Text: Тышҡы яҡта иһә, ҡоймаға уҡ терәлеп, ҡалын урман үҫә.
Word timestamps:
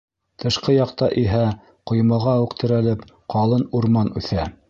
Тышҡы 0.43 0.73
яҡта 0.75 1.09
иһә, 1.23 1.41
ҡоймаға 1.91 2.35
уҡ 2.45 2.57
терәлеп, 2.63 3.05
ҡалын 3.35 3.69
урман 3.81 4.13
үҫә. 4.23 4.51